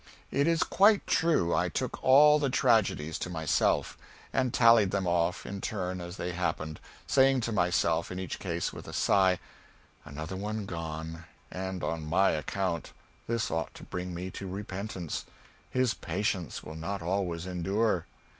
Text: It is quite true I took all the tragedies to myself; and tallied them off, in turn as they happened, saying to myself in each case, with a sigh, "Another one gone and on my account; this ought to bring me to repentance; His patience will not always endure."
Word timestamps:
It 0.31 0.47
is 0.47 0.63
quite 0.63 1.05
true 1.05 1.53
I 1.53 1.69
took 1.69 2.03
all 2.03 2.39
the 2.39 2.49
tragedies 2.49 3.19
to 3.19 3.29
myself; 3.29 3.99
and 4.33 4.51
tallied 4.51 4.89
them 4.89 5.05
off, 5.05 5.45
in 5.45 5.61
turn 5.61 6.01
as 6.01 6.17
they 6.17 6.31
happened, 6.31 6.79
saying 7.05 7.41
to 7.41 7.51
myself 7.51 8.11
in 8.11 8.17
each 8.19 8.39
case, 8.39 8.73
with 8.73 8.87
a 8.87 8.93
sigh, 8.93 9.37
"Another 10.03 10.35
one 10.35 10.65
gone 10.65 11.25
and 11.51 11.83
on 11.83 12.03
my 12.03 12.31
account; 12.31 12.93
this 13.27 13.51
ought 13.51 13.75
to 13.75 13.83
bring 13.83 14.15
me 14.15 14.31
to 14.31 14.47
repentance; 14.49 15.25
His 15.69 15.93
patience 15.93 16.63
will 16.63 16.73
not 16.75 17.03
always 17.03 17.45
endure." 17.45 18.07